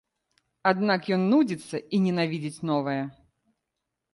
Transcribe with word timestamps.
Аднак 0.69 1.09
ён 1.17 1.21
нудзіцца 1.33 1.77
і 1.97 1.99
ненавідзіць 2.07 2.63
новае. 2.71 2.99